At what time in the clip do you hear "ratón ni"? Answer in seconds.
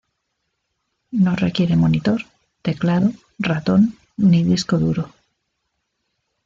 3.37-4.43